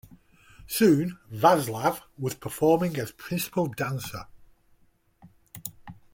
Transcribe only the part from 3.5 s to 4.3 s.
dancer.